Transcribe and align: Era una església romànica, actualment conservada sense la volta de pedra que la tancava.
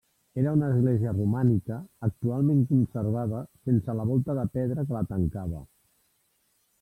Era 0.43 0.51
una 0.57 0.67
església 0.75 1.11
romànica, 1.17 1.75
actualment 2.07 2.63
conservada 2.71 3.41
sense 3.69 3.95
la 3.99 4.07
volta 4.13 4.37
de 4.39 4.47
pedra 4.57 4.87
que 4.89 4.97
la 4.97 5.05
tancava. 5.13 5.61